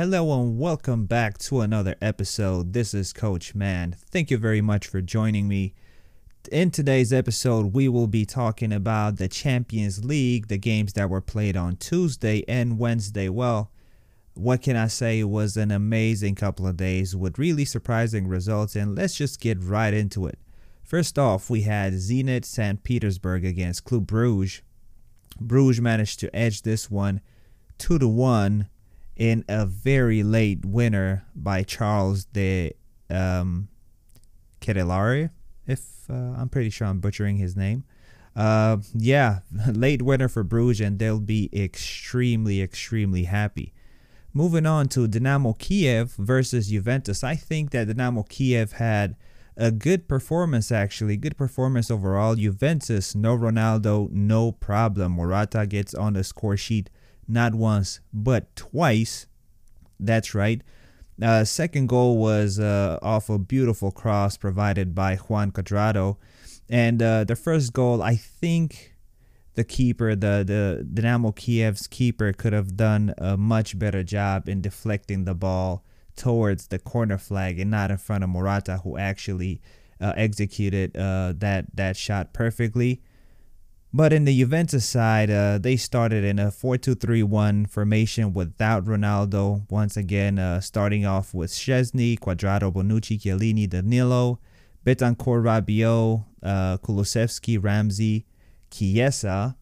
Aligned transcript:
Hello 0.00 0.40
and 0.40 0.58
welcome 0.58 1.04
back 1.04 1.36
to 1.36 1.60
another 1.60 1.94
episode. 2.00 2.72
This 2.72 2.94
is 2.94 3.12
Coach 3.12 3.54
Man. 3.54 3.94
Thank 4.10 4.30
you 4.30 4.38
very 4.38 4.62
much 4.62 4.86
for 4.86 5.02
joining 5.02 5.46
me. 5.46 5.74
In 6.50 6.70
today's 6.70 7.12
episode, 7.12 7.74
we 7.74 7.86
will 7.86 8.06
be 8.06 8.24
talking 8.24 8.72
about 8.72 9.18
the 9.18 9.28
Champions 9.28 10.02
League, 10.02 10.48
the 10.48 10.56
games 10.56 10.94
that 10.94 11.10
were 11.10 11.20
played 11.20 11.54
on 11.54 11.76
Tuesday 11.76 12.42
and 12.48 12.78
Wednesday. 12.78 13.28
Well, 13.28 13.70
what 14.32 14.62
can 14.62 14.74
I 14.74 14.86
say? 14.86 15.20
It 15.20 15.28
was 15.28 15.58
an 15.58 15.70
amazing 15.70 16.34
couple 16.34 16.66
of 16.66 16.78
days 16.78 17.14
with 17.14 17.38
really 17.38 17.66
surprising 17.66 18.26
results, 18.26 18.76
and 18.76 18.94
let's 18.94 19.16
just 19.16 19.38
get 19.38 19.62
right 19.62 19.92
into 19.92 20.24
it. 20.26 20.38
First 20.82 21.18
off, 21.18 21.50
we 21.50 21.60
had 21.60 21.92
Zenit 21.92 22.46
St. 22.46 22.82
Petersburg 22.82 23.44
against 23.44 23.84
Club 23.84 24.06
Bruges. 24.06 24.62
Bruges 25.38 25.82
managed 25.82 26.20
to 26.20 26.34
edge 26.34 26.62
this 26.62 26.90
one 26.90 27.20
2 27.76 27.98
to 27.98 28.08
1 28.08 28.66
in 29.20 29.44
a 29.50 29.66
very 29.66 30.22
late 30.22 30.64
winner 30.64 31.26
by 31.36 31.62
Charles 31.62 32.24
de 32.24 32.72
um, 33.10 33.68
if 34.62 36.10
uh, 36.10 36.14
I'm 36.14 36.48
pretty 36.48 36.70
sure 36.70 36.86
I'm 36.86 37.00
butchering 37.00 37.36
his 37.36 37.54
name. 37.54 37.84
Uh, 38.34 38.78
yeah, 38.94 39.40
late 39.66 40.00
winner 40.00 40.28
for 40.28 40.42
Bruges, 40.42 40.80
and 40.80 40.98
they'll 40.98 41.20
be 41.20 41.50
extremely, 41.52 42.62
extremely 42.62 43.24
happy. 43.24 43.74
Moving 44.32 44.64
on 44.64 44.88
to 44.90 45.06
Dynamo 45.06 45.52
Kiev 45.52 46.12
versus 46.12 46.70
Juventus. 46.70 47.22
I 47.22 47.34
think 47.34 47.72
that 47.72 47.88
Dynamo 47.88 48.22
Kiev 48.22 48.72
had 48.72 49.16
a 49.54 49.70
good 49.70 50.08
performance, 50.08 50.72
actually. 50.72 51.18
Good 51.18 51.36
performance 51.36 51.90
overall. 51.90 52.36
Juventus, 52.36 53.14
no 53.14 53.36
Ronaldo, 53.36 54.10
no 54.12 54.52
problem. 54.52 55.12
Morata 55.12 55.66
gets 55.66 55.92
on 55.92 56.14
the 56.14 56.24
score 56.24 56.56
sheet 56.56 56.88
not 57.30 57.54
once, 57.54 58.00
but 58.12 58.54
twice. 58.56 59.26
That's 59.98 60.34
right. 60.34 60.62
Uh, 61.22 61.44
second 61.44 61.88
goal 61.88 62.16
was 62.16 62.58
uh, 62.58 62.98
off 63.02 63.28
a 63.28 63.38
beautiful 63.38 63.90
cross 63.90 64.36
provided 64.36 64.94
by 64.94 65.16
Juan 65.16 65.52
Cuadrado. 65.52 66.16
And 66.68 67.02
uh, 67.02 67.24
the 67.24 67.36
first 67.36 67.72
goal, 67.72 68.02
I 68.02 68.14
think 68.14 68.94
the 69.54 69.64
keeper, 69.64 70.14
the, 70.14 70.44
the 70.46 70.86
Dynamo 70.94 71.32
Kiev's 71.32 71.86
keeper, 71.86 72.32
could 72.32 72.52
have 72.52 72.76
done 72.76 73.12
a 73.18 73.36
much 73.36 73.78
better 73.78 74.02
job 74.02 74.48
in 74.48 74.62
deflecting 74.62 75.24
the 75.24 75.34
ball 75.34 75.84
towards 76.16 76.68
the 76.68 76.78
corner 76.78 77.18
flag 77.18 77.58
and 77.58 77.70
not 77.70 77.90
in 77.90 77.98
front 77.98 78.24
of 78.24 78.30
Morata, 78.30 78.78
who 78.84 78.96
actually 78.96 79.60
uh, 80.00 80.14
executed 80.16 80.96
uh, 80.96 81.34
that, 81.36 81.66
that 81.74 81.96
shot 81.96 82.32
perfectly. 82.32 83.02
But 83.92 84.12
in 84.12 84.24
the 84.24 84.36
Juventus 84.36 84.88
side, 84.88 85.30
uh, 85.30 85.58
they 85.58 85.76
started 85.76 86.22
in 86.22 86.38
a 86.38 86.50
4 86.52 86.76
2 86.76 86.94
3 86.94 87.24
1 87.24 87.66
formation 87.66 88.32
without 88.32 88.84
Ronaldo. 88.84 89.68
Once 89.68 89.96
again, 89.96 90.38
uh, 90.38 90.60
starting 90.60 91.04
off 91.04 91.34
with 91.34 91.50
Szczesny, 91.50 92.18
Cuadrado, 92.18 92.72
Bonucci, 92.72 93.20
Chiellini, 93.20 93.68
Danilo, 93.68 94.38
Bentancur, 94.86 95.42
Rabiot, 95.42 96.24
uh, 96.42 96.78
Kulusevski, 96.78 97.62
Ramsey, 97.62 98.26
Chiesa, 98.70 99.56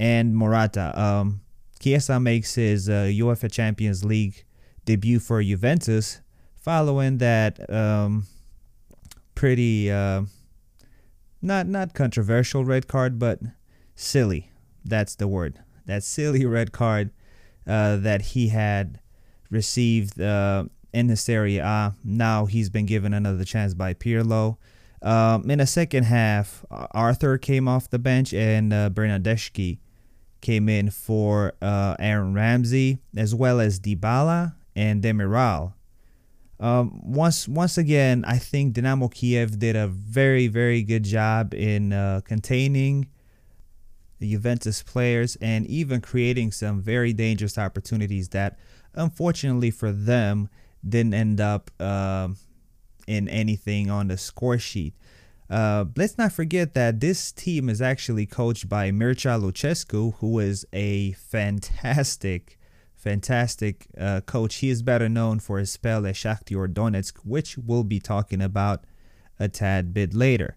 and 0.00 0.34
Morata. 0.34 0.98
Um, 0.98 1.42
Chiesa 1.78 2.18
makes 2.18 2.54
his 2.54 2.88
uh, 2.88 3.10
UEFA 3.12 3.52
Champions 3.52 4.02
League 4.02 4.46
debut 4.86 5.18
for 5.18 5.42
Juventus 5.42 6.22
following 6.54 7.18
that 7.18 7.68
um, 7.70 8.26
pretty. 9.34 9.90
Uh, 9.90 10.22
not 11.42 11.66
not 11.66 11.94
controversial 11.94 12.64
red 12.64 12.88
card, 12.88 13.18
but 13.18 13.40
silly. 13.94 14.50
That's 14.84 15.14
the 15.14 15.28
word. 15.28 15.60
That 15.86 16.02
silly 16.04 16.46
red 16.46 16.72
card 16.72 17.10
uh, 17.66 17.96
that 17.96 18.22
he 18.22 18.48
had 18.48 19.00
received 19.50 20.20
uh, 20.20 20.64
in 20.92 21.08
the 21.08 21.16
Serie 21.16 21.58
A. 21.58 21.94
Now 22.04 22.46
he's 22.46 22.70
been 22.70 22.86
given 22.86 23.12
another 23.12 23.44
chance 23.44 23.74
by 23.74 23.94
Pirlo. 23.94 24.56
Um, 25.02 25.50
in 25.50 25.58
the 25.58 25.66
second 25.66 26.04
half, 26.04 26.64
Arthur 26.70 27.36
came 27.36 27.66
off 27.66 27.90
the 27.90 27.98
bench 27.98 28.32
and 28.32 28.72
uh, 28.72 28.88
Bernardeschi 28.90 29.78
came 30.40 30.68
in 30.68 30.90
for 30.90 31.54
uh, 31.62 31.96
Aaron 31.98 32.34
Ramsey, 32.34 32.98
as 33.16 33.34
well 33.34 33.60
as 33.60 33.80
Dybala 33.80 34.54
and 34.76 35.02
Demiral. 35.02 35.74
Um, 36.62 37.00
once 37.02 37.48
once 37.48 37.76
again, 37.76 38.24
I 38.24 38.38
think 38.38 38.74
Dynamo 38.74 39.08
Kiev 39.08 39.58
did 39.58 39.74
a 39.74 39.88
very 39.88 40.46
very 40.46 40.84
good 40.84 41.02
job 41.02 41.54
in 41.54 41.92
uh, 41.92 42.20
containing 42.24 43.08
the 44.20 44.30
Juventus 44.30 44.80
players 44.80 45.36
and 45.40 45.66
even 45.66 46.00
creating 46.00 46.52
some 46.52 46.80
very 46.80 47.12
dangerous 47.12 47.58
opportunities 47.58 48.28
that, 48.28 48.60
unfortunately 48.94 49.72
for 49.72 49.90
them, 49.90 50.48
didn't 50.88 51.14
end 51.14 51.40
up 51.40 51.72
uh, 51.80 52.28
in 53.08 53.28
anything 53.28 53.90
on 53.90 54.06
the 54.06 54.16
score 54.16 54.56
sheet. 54.56 54.94
Uh, 55.50 55.86
let's 55.96 56.16
not 56.16 56.30
forget 56.30 56.74
that 56.74 57.00
this 57.00 57.32
team 57.32 57.68
is 57.68 57.82
actually 57.82 58.24
coached 58.24 58.68
by 58.68 58.92
Mircea 58.92 59.42
Lucescu, 59.42 60.14
who 60.18 60.38
is 60.38 60.64
a 60.72 61.10
fantastic 61.12 62.56
fantastic 63.02 63.88
uh, 63.98 64.20
coach. 64.20 64.56
He 64.56 64.70
is 64.70 64.82
better 64.82 65.08
known 65.08 65.40
for 65.40 65.58
his 65.58 65.72
spell 65.72 66.06
at 66.06 66.14
Shakhtar 66.14 66.72
Donetsk, 66.72 67.18
which 67.24 67.58
we'll 67.58 67.82
be 67.82 67.98
talking 67.98 68.40
about 68.40 68.84
a 69.40 69.48
tad 69.48 69.92
bit 69.92 70.14
later. 70.14 70.56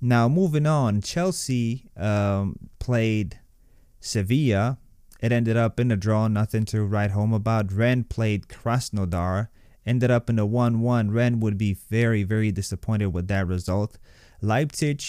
Now, 0.00 0.28
moving 0.28 0.66
on, 0.66 1.02
Chelsea 1.02 1.90
um, 1.96 2.70
played 2.78 3.40
Sevilla. 4.00 4.78
It 5.20 5.30
ended 5.30 5.56
up 5.56 5.78
in 5.78 5.90
a 5.90 5.96
draw, 5.96 6.26
nothing 6.28 6.64
to 6.66 6.84
write 6.84 7.10
home 7.10 7.34
about. 7.34 7.72
Rennes 7.72 8.06
played 8.08 8.48
Krasnodar, 8.48 9.48
ended 9.86 10.10
up 10.10 10.30
in 10.30 10.38
a 10.38 10.46
1 10.46 10.80
1. 10.80 11.10
Rennes 11.10 11.40
would 11.40 11.58
be 11.58 11.74
very, 11.74 12.22
very 12.22 12.50
disappointed 12.50 13.12
with 13.12 13.28
that 13.28 13.46
result. 13.46 13.98
Leipzig 14.40 15.02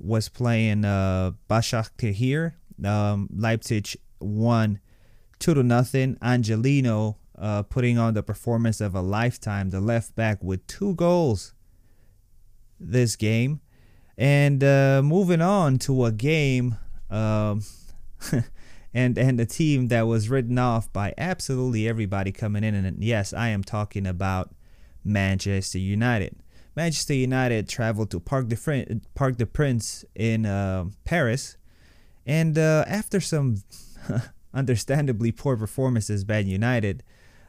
was 0.00 0.28
playing 0.28 0.84
uh, 0.84 1.32
Başakşehir. 1.48 2.54
Um, 2.84 3.28
Leipzig 3.34 3.96
won 4.20 4.80
two 5.42 5.54
to 5.54 5.62
nothing. 5.62 6.16
Angelino 6.22 7.18
uh, 7.36 7.64
putting 7.64 7.98
on 7.98 8.14
the 8.14 8.22
performance 8.22 8.80
of 8.80 8.94
a 8.94 9.02
lifetime, 9.02 9.70
the 9.70 9.80
left 9.80 10.14
back 10.14 10.42
with 10.42 10.66
two 10.66 10.94
goals 10.94 11.52
this 12.78 13.16
game. 13.16 13.60
And 14.16 14.62
uh, 14.62 15.02
moving 15.04 15.40
on 15.40 15.78
to 15.80 16.04
a 16.04 16.12
game 16.12 16.76
um, 17.10 17.62
and 18.94 19.18
and 19.18 19.40
a 19.40 19.46
team 19.46 19.88
that 19.88 20.02
was 20.02 20.28
written 20.28 20.58
off 20.58 20.92
by 20.92 21.12
absolutely 21.18 21.88
everybody 21.88 22.30
coming 22.30 22.62
in. 22.62 22.74
And 22.74 23.02
yes, 23.02 23.32
I 23.32 23.48
am 23.48 23.64
talking 23.64 24.06
about 24.06 24.54
Manchester 25.04 25.78
United. 25.78 26.36
Manchester 26.76 27.14
United 27.14 27.68
traveled 27.68 28.10
to 28.12 28.20
Parc 28.20 28.48
de, 28.48 29.00
Parc 29.14 29.36
des 29.36 29.46
Princes 29.46 30.04
in 30.14 30.46
uh, 30.46 30.84
Paris. 31.04 31.56
And 32.24 32.56
uh, 32.56 32.84
after 32.86 33.20
some 33.20 33.62
understandably 34.54 35.32
poor 35.32 35.56
performances 35.56 36.24
by 36.24 36.38
United, 36.38 37.02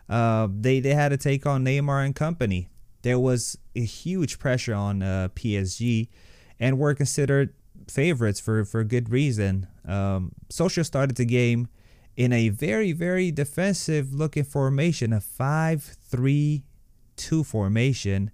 uh, 0.10 0.48
they 0.52 0.80
they 0.80 0.94
had 0.94 1.10
to 1.10 1.18
take 1.18 1.46
on 1.46 1.64
Neymar 1.64 2.06
and 2.06 2.16
company. 2.16 2.70
There 3.02 3.20
was 3.20 3.58
a 3.76 3.84
huge 3.84 4.40
pressure 4.40 4.74
on 4.74 5.02
uh, 5.02 5.28
PSG, 5.36 6.08
and 6.60 6.80
were 6.80 6.94
considered 6.94 7.54
favorites 7.90 8.40
for 8.40 8.64
for 8.66 8.84
good 8.84 9.10
reason. 9.10 9.68
Um, 9.86 10.34
Solskjaer 10.50 10.86
started 10.86 11.18
the 11.18 11.26
game 11.26 11.68
in 12.16 12.32
a 12.32 12.50
very 12.50 12.92
very 12.92 13.32
defensive 13.32 14.14
looking 14.14 14.44
formation, 14.44 15.12
a 15.14 15.22
five-three-two 15.22 17.44
formation. 17.44 18.32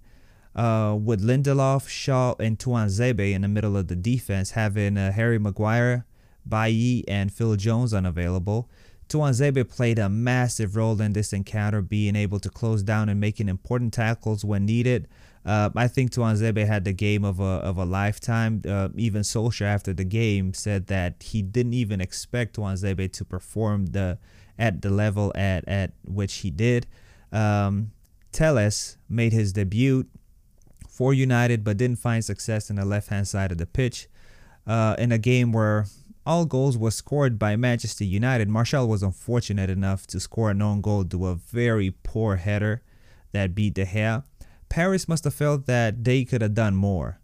Uh, 0.52 0.98
with 1.00 1.22
Lindelof, 1.22 1.88
Shaw, 1.88 2.34
and 2.40 2.58
Tuanzebe 2.58 3.32
in 3.32 3.42
the 3.42 3.48
middle 3.48 3.76
of 3.76 3.86
the 3.86 3.94
defense, 3.94 4.50
having 4.50 4.98
uh, 4.98 5.12
Harry 5.12 5.38
Maguire 5.38 6.06
Bailly 6.48 7.04
and 7.08 7.32
Phil 7.32 7.56
Jones 7.56 7.94
unavailable. 7.94 8.68
Tuanzebe 9.08 9.68
played 9.68 9.98
a 9.98 10.08
massive 10.08 10.76
role 10.76 11.00
in 11.00 11.12
this 11.12 11.32
encounter, 11.32 11.82
being 11.82 12.14
able 12.14 12.38
to 12.38 12.48
close 12.48 12.82
down 12.82 13.08
and 13.08 13.18
making 13.18 13.48
important 13.48 13.92
tackles 13.92 14.44
when 14.44 14.64
needed. 14.64 15.08
Uh, 15.44 15.70
I 15.74 15.88
think 15.88 16.12
Tuanzebe 16.12 16.64
had 16.66 16.84
the 16.84 16.92
game 16.92 17.24
of 17.24 17.40
a 17.40 17.42
of 17.42 17.76
a 17.76 17.84
lifetime. 17.84 18.62
Uh, 18.66 18.88
even 18.94 19.22
Solskjaer 19.22 19.66
after 19.66 19.92
the 19.92 20.04
game 20.04 20.54
said 20.54 20.86
that 20.86 21.22
he 21.22 21.42
didn't 21.42 21.74
even 21.74 22.00
expect 22.00 22.56
Tuanzebe 22.56 23.10
to 23.12 23.24
perform 23.24 23.86
the 23.86 24.18
at 24.58 24.82
the 24.82 24.90
level 24.90 25.32
at 25.34 25.66
at 25.66 25.92
which 26.04 26.34
he 26.36 26.50
did. 26.50 26.86
Um, 27.32 27.92
Telles 28.32 28.96
made 29.08 29.32
his 29.32 29.52
debut 29.52 30.06
for 30.88 31.12
United, 31.14 31.64
but 31.64 31.78
didn't 31.78 31.98
find 31.98 32.24
success 32.24 32.70
in 32.70 32.76
the 32.76 32.84
left 32.84 33.08
hand 33.08 33.26
side 33.26 33.50
of 33.50 33.58
the 33.58 33.66
pitch. 33.66 34.08
Uh, 34.66 34.94
in 34.98 35.10
a 35.10 35.18
game 35.18 35.52
where 35.52 35.86
all 36.26 36.44
goals 36.44 36.76
were 36.76 36.90
scored 36.90 37.38
by 37.38 37.56
Manchester 37.56 38.04
United. 38.04 38.48
Martial 38.48 38.88
was 38.88 39.02
unfortunate 39.02 39.70
enough 39.70 40.06
to 40.08 40.20
score 40.20 40.50
an 40.50 40.62
own 40.62 40.80
goal 40.80 41.04
to 41.04 41.26
a 41.26 41.34
very 41.34 41.92
poor 42.02 42.36
header 42.36 42.82
that 43.32 43.54
beat 43.54 43.74
De 43.74 43.86
Gea. 43.86 44.24
Paris 44.68 45.08
must 45.08 45.24
have 45.24 45.34
felt 45.34 45.66
that 45.66 46.04
they 46.04 46.24
could 46.24 46.42
have 46.42 46.54
done 46.54 46.76
more. 46.76 47.20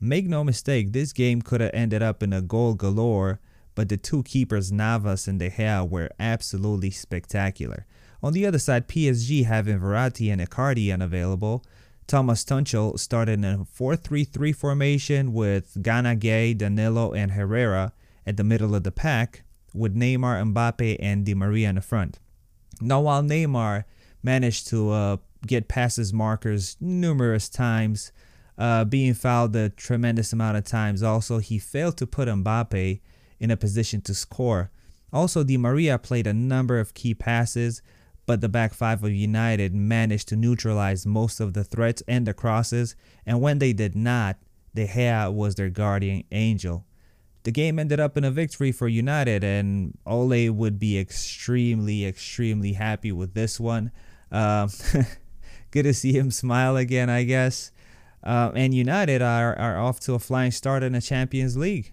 Make 0.00 0.26
no 0.26 0.44
mistake, 0.44 0.92
this 0.92 1.12
game 1.12 1.42
could 1.42 1.60
have 1.60 1.72
ended 1.74 2.02
up 2.02 2.22
in 2.22 2.32
a 2.32 2.40
goal 2.40 2.74
galore, 2.74 3.40
but 3.74 3.88
the 3.88 3.96
two 3.96 4.22
keepers, 4.22 4.72
Navas 4.72 5.28
and 5.28 5.38
De 5.38 5.50
Gea, 5.50 5.88
were 5.88 6.10
absolutely 6.18 6.90
spectacular. 6.90 7.86
On 8.22 8.32
the 8.32 8.46
other 8.46 8.58
side, 8.58 8.88
PSG 8.88 9.44
having 9.44 9.78
Verratti 9.78 10.32
and 10.32 10.40
Icardi 10.40 10.92
unavailable. 10.92 11.64
Thomas 12.06 12.44
Tuchel 12.44 12.98
started 12.98 13.34
in 13.34 13.44
a 13.44 13.58
4-3-3 13.58 14.56
formation 14.56 15.32
with 15.32 15.76
Gana 15.82 16.16
Gueye, 16.16 16.56
Danilo, 16.56 17.12
and 17.12 17.32
Herrera 17.32 17.92
at 18.28 18.36
the 18.36 18.44
middle 18.44 18.74
of 18.74 18.82
the 18.82 18.92
pack, 18.92 19.42
with 19.72 19.96
Neymar, 19.96 20.52
Mbappe, 20.52 20.96
and 21.00 21.24
Di 21.24 21.34
Maria 21.34 21.70
in 21.70 21.76
the 21.76 21.80
front. 21.80 22.18
Now, 22.80 23.00
while 23.00 23.22
Neymar 23.22 23.84
managed 24.22 24.68
to 24.68 24.90
uh, 24.90 25.16
get 25.46 25.68
past 25.68 25.96
his 25.96 26.12
markers 26.12 26.76
numerous 26.78 27.48
times, 27.48 28.12
uh, 28.58 28.84
being 28.84 29.14
fouled 29.14 29.56
a 29.56 29.70
tremendous 29.70 30.32
amount 30.32 30.58
of 30.58 30.64
times, 30.64 31.02
also 31.02 31.38
he 31.38 31.58
failed 31.58 31.96
to 31.96 32.06
put 32.06 32.28
Mbappe 32.28 33.00
in 33.40 33.50
a 33.50 33.56
position 33.56 34.00
to 34.02 34.14
score. 34.14 34.70
Also, 35.10 35.42
Di 35.42 35.56
Maria 35.56 35.98
played 35.98 36.26
a 36.26 36.34
number 36.34 36.78
of 36.78 36.92
key 36.92 37.14
passes, 37.14 37.80
but 38.26 38.42
the 38.42 38.48
back 38.48 38.74
five 38.74 39.02
of 39.02 39.10
United 39.10 39.74
managed 39.74 40.28
to 40.28 40.36
neutralize 40.36 41.06
most 41.06 41.40
of 41.40 41.54
the 41.54 41.64
threats 41.64 42.02
and 42.06 42.26
the 42.26 42.34
crosses, 42.34 42.94
and 43.24 43.40
when 43.40 43.58
they 43.58 43.72
did 43.72 43.96
not, 43.96 44.36
De 44.74 44.86
Gea 44.86 45.32
was 45.32 45.54
their 45.54 45.70
guardian 45.70 46.24
angel. 46.30 46.84
The 47.44 47.52
game 47.52 47.78
ended 47.78 48.00
up 48.00 48.16
in 48.16 48.24
a 48.24 48.30
victory 48.30 48.72
for 48.72 48.88
United, 48.88 49.44
and 49.44 49.96
Ole 50.04 50.50
would 50.50 50.78
be 50.78 50.98
extremely, 50.98 52.04
extremely 52.04 52.72
happy 52.72 53.12
with 53.12 53.34
this 53.34 53.58
one. 53.58 53.90
Uh, 54.30 54.68
good 55.70 55.84
to 55.84 55.94
see 55.94 56.12
him 56.12 56.30
smile 56.30 56.76
again, 56.76 57.08
I 57.08 57.22
guess. 57.22 57.70
Uh, 58.22 58.50
and 58.54 58.74
United 58.74 59.22
are, 59.22 59.56
are 59.58 59.78
off 59.78 60.00
to 60.00 60.14
a 60.14 60.18
flying 60.18 60.50
start 60.50 60.82
in 60.82 60.92
the 60.92 61.00
Champions 61.00 61.56
League. 61.56 61.92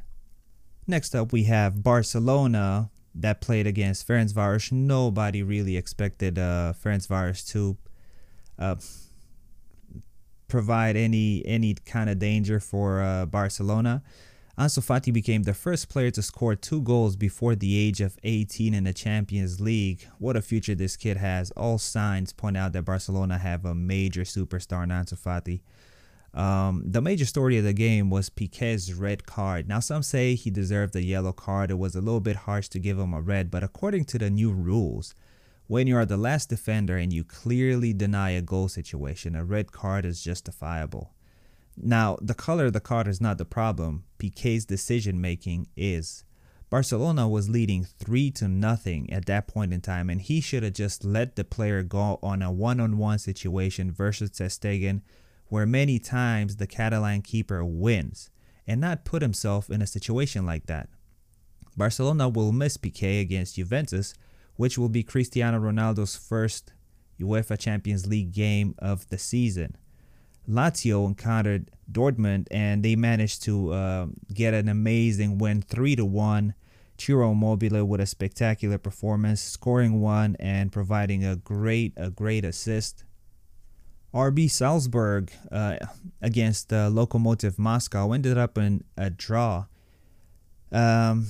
Next 0.88 1.16
up, 1.16 1.32
we 1.32 1.44
have 1.44 1.84
Barcelona 1.84 2.90
that 3.14 3.42
played 3.42 3.66
against 3.66 4.08
Ferencvaros. 4.08 4.72
Nobody 4.72 5.42
really 5.42 5.78
expected 5.78 6.38
uh, 6.38 6.74
Ferencvaros 6.84 7.48
to 7.52 7.78
uh, 8.60 8.76
provide 10.48 10.96
any 10.96 11.44
any 11.46 11.74
kind 11.74 12.10
of 12.10 12.20
danger 12.20 12.60
for 12.60 13.02
uh, 13.02 13.26
Barcelona. 13.26 14.04
Ansu 14.58 14.82
Fati 14.82 15.12
became 15.12 15.44
the 15.44 15.54
first 15.54 15.90
player 15.90 16.10
to 16.12 16.22
score 16.22 16.56
two 16.56 16.82
goals 16.82 17.18
before 17.18 17.56
the 17.56 17.78
age 17.78 18.00
of 18.00 18.18
18 18.24 18.74
in 18.74 18.86
the 18.86 18.94
Champions 18.94 19.60
League. 19.60 20.08
What 20.18 20.38
a 20.38 20.42
future 20.42 20.76
this 20.76 20.96
kid 20.96 21.18
has. 21.18 21.52
All 21.52 21.78
signs 21.78 22.32
point 22.32 22.56
out 22.56 22.72
that 22.72 22.84
Barcelona 22.84 23.38
have 23.38 23.66
a 23.66 23.76
major 23.76 24.22
superstar 24.22 24.84
in 24.84 24.90
Ansu 24.92 25.20
Fati. 25.20 25.60
Um, 26.34 26.84
the 26.86 27.02
major 27.02 27.26
story 27.26 27.58
of 27.58 27.66
the 27.66 27.74
game 27.74 28.10
was 28.10 28.30
Piqué's 28.30 28.94
red 28.94 29.26
card. 29.26 29.68
Now, 29.68 29.82
some 29.82 30.04
say 30.04 30.36
he 30.36 30.50
deserved 30.50 30.96
a 30.96 31.04
yellow 31.04 31.34
card. 31.34 31.70
It 31.70 31.78
was 31.78 31.96
a 31.96 32.02
little 32.02 32.22
bit 32.22 32.38
harsh 32.38 32.70
to 32.70 32.80
give 32.80 32.98
him 32.98 33.14
a 33.14 33.22
red, 33.22 33.52
but 33.52 33.64
according 33.64 34.06
to 34.06 34.18
the 34.18 34.30
new 34.30 34.54
rules, 34.54 35.14
when 35.68 35.86
you 35.86 35.98
are 35.98 36.06
the 36.06 36.16
last 36.16 36.50
defender 36.50 36.96
and 36.96 37.12
you 37.12 37.26
clearly 37.26 37.92
deny 37.92 38.30
a 38.30 38.42
goal 38.42 38.70
situation, 38.70 39.36
a 39.36 39.44
red 39.44 39.74
card 39.74 40.06
is 40.06 40.22
justifiable. 40.22 41.15
Now, 41.78 42.18
the 42.22 42.34
color 42.34 42.68
of 42.68 42.74
the 42.74 42.80
card 42.80 43.08
is 43.08 43.20
not 43.20 43.38
the 43.38 43.46
problem. 43.46 44.06
Piqué's 44.18 44.66
decision 44.66 45.20
making 45.20 45.68
is. 45.76 46.24
Barcelona 46.70 47.28
was 47.28 47.50
leading 47.50 47.84
3 47.84 48.32
to 48.32 48.48
nothing 48.48 49.12
at 49.12 49.26
that 49.26 49.48
point 49.48 49.72
in 49.72 49.82
time 49.82 50.10
and 50.10 50.22
he 50.22 50.42
should 50.42 50.64
have 50.64 50.74
just 50.74 51.06
let 51.06 51.36
the 51.36 51.44
player 51.44 51.84
go 51.84 52.20
on 52.24 52.42
a 52.42 52.52
one-on-one 52.52 53.20
situation 53.20 53.92
versus 53.92 54.32
Ter 54.32 54.48
Stegen 54.48 55.02
where 55.48 55.66
many 55.66 56.00
times 56.00 56.56
the 56.56 56.66
Catalan 56.66 57.22
keeper 57.22 57.64
wins 57.64 58.30
and 58.66 58.82
not 58.82 59.06
put 59.06 59.22
himself 59.22 59.70
in 59.70 59.82
a 59.82 59.88
situation 59.88 60.46
like 60.46 60.66
that. 60.66 60.90
Barcelona 61.78 62.30
will 62.30 62.52
miss 62.52 62.78
Piqué 62.78 63.22
against 63.22 63.56
Juventus, 63.56 64.16
which 64.56 64.78
will 64.78 64.90
be 64.90 65.04
Cristiano 65.04 65.60
Ronaldo's 65.60 66.16
first 66.16 66.74
UEFA 67.20 67.60
Champions 67.60 68.08
League 68.08 68.32
game 68.32 68.76
of 68.80 69.08
the 69.10 69.18
season. 69.18 69.78
Lazio 70.50 71.08
encountered 71.08 71.72
Dortmund 71.92 72.48
and 72.52 72.84
they 72.84 72.96
managed 72.96 73.44
to 73.44 73.72
uh, 73.72 74.08
get 74.34 74.54
an 74.54 74.70
amazing 74.70 75.38
win 75.38 75.62
3 75.62 75.96
to 75.98 76.06
1. 76.06 76.54
Ciro 76.98 77.32
Immobile 77.32 77.84
with 77.84 78.00
a 78.00 78.06
spectacular 78.06 78.78
performance, 78.78 79.42
scoring 79.42 80.00
one 80.00 80.38
and 80.40 80.72
providing 80.72 81.26
a 81.26 81.36
great 81.36 81.94
a 81.98 82.10
great 82.10 82.46
assist. 82.46 83.04
RB 84.14 84.50
Salzburg 84.50 85.30
uh, 85.52 85.76
against 86.22 86.72
uh, 86.72 86.90
Lokomotiv 86.90 87.60
Moscow 87.60 88.14
ended 88.14 88.38
up 88.38 88.58
in 88.58 88.86
a 88.96 89.10
draw. 89.10 89.66
Um, 90.72 91.28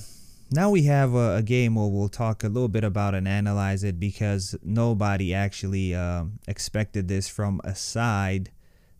now 0.52 0.70
we 0.70 0.84
have 0.84 1.14
a, 1.14 1.36
a, 1.36 1.42
game 1.42 1.74
where 1.74 1.88
we'll 1.88 2.08
talk 2.08 2.44
a 2.44 2.48
little 2.48 2.68
bit 2.68 2.84
about 2.84 3.14
and 3.14 3.26
analyze 3.26 3.82
it 3.82 3.98
because 3.98 4.54
nobody 4.62 5.34
actually 5.34 5.94
uh, 5.94 6.24
expected 6.46 7.08
this 7.08 7.28
from 7.28 7.60
a 7.64 7.74
side 7.74 8.50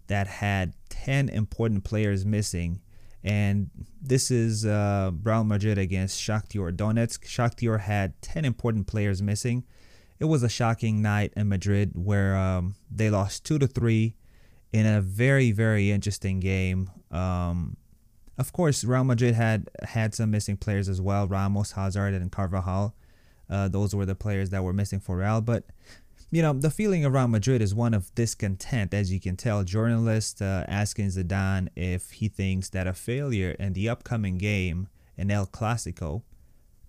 that 0.08 0.26
had 0.26 0.74
10 0.90 1.28
important 1.28 1.84
players 1.84 2.24
missing. 2.24 2.80
And 3.24 3.70
this 4.00 4.30
is 4.30 4.64
uh, 4.64 5.10
Real 5.22 5.44
Madrid 5.44 5.78
against 5.78 6.20
Shakhtar 6.20 6.72
Donetsk. 6.72 7.24
Shakhtar 7.24 7.80
had 7.80 8.20
10 8.22 8.44
important 8.44 8.86
players 8.86 9.20
missing 9.20 9.64
it 10.18 10.24
was 10.24 10.42
a 10.42 10.48
shocking 10.48 11.02
night 11.02 11.32
in 11.36 11.48
Madrid 11.48 11.92
where 11.94 12.36
um, 12.36 12.74
they 12.90 13.10
lost 13.10 13.44
two 13.44 13.58
to 13.58 13.66
three 13.66 14.14
in 14.72 14.86
a 14.86 15.00
very 15.00 15.52
very 15.52 15.90
interesting 15.90 16.40
game. 16.40 16.90
Um, 17.10 17.76
of 18.38 18.52
course, 18.52 18.84
Real 18.84 19.04
Madrid 19.04 19.34
had 19.34 19.68
had 19.82 20.14
some 20.14 20.30
missing 20.30 20.56
players 20.56 20.88
as 20.88 21.00
well: 21.00 21.26
Ramos, 21.26 21.72
Hazard, 21.72 22.14
and 22.14 22.30
Carvajal. 22.32 22.94
Uh, 23.48 23.68
those 23.68 23.94
were 23.94 24.06
the 24.06 24.14
players 24.14 24.50
that 24.50 24.64
were 24.64 24.72
missing 24.72 25.00
for 25.00 25.18
Real. 25.18 25.40
But 25.40 25.64
you 26.30 26.42
know, 26.42 26.52
the 26.52 26.70
feeling 26.70 27.04
around 27.04 27.30
Madrid 27.30 27.62
is 27.62 27.74
one 27.74 27.94
of 27.94 28.14
discontent, 28.14 28.92
as 28.92 29.12
you 29.12 29.20
can 29.20 29.36
tell. 29.36 29.64
Journalists 29.64 30.42
uh, 30.42 30.64
asking 30.68 31.06
Zidane 31.06 31.68
if 31.76 32.12
he 32.12 32.28
thinks 32.28 32.68
that 32.70 32.86
a 32.86 32.92
failure 32.92 33.52
in 33.58 33.72
the 33.72 33.88
upcoming 33.88 34.38
game 34.38 34.88
in 35.16 35.30
El 35.30 35.46
Clasico 35.46 36.22